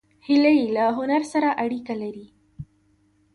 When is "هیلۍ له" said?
0.27-0.83